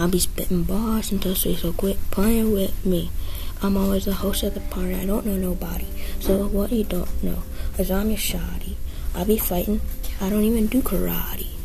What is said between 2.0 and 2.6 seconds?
playing